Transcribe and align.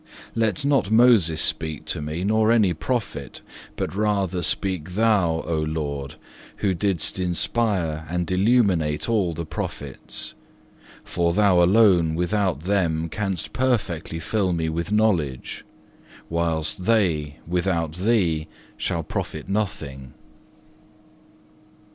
Let 0.33 0.65
not 0.65 0.89
Moses 0.89 1.43
speak 1.43 1.85
to 1.85 2.01
me, 2.01 2.23
nor 2.23 2.51
any 2.51 2.73
prophet, 2.73 3.41
but 3.75 3.93
rather 3.93 4.41
speak 4.41 4.95
Thou, 4.95 5.41
O 5.45 5.59
Lord, 5.59 6.15
who 6.55 6.73
didst 6.73 7.19
inspire 7.19 8.07
and 8.09 8.31
illuminate 8.31 9.07
all 9.07 9.35
the 9.35 9.45
prophets; 9.45 10.33
for 11.03 11.33
Thou 11.35 11.61
alone 11.61 12.15
without 12.15 12.61
them 12.61 13.09
canst 13.09 13.53
perfectly 13.53 14.19
fill 14.19 14.53
me 14.53 14.69
with 14.69 14.91
knowledge, 14.91 15.63
whilst 16.31 16.85
they 16.85 17.37
without 17.45 17.93
Thee 17.97 18.47
shall 18.77 19.03
profit 19.03 19.47
nothing. 19.47 20.15